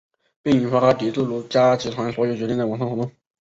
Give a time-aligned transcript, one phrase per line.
[0.41, 3.11] 并引发了抵制如家集团所有酒店的网上活动。